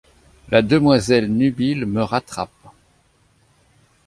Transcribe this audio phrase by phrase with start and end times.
[0.49, 2.49] La demoiselle nubile me rattrape.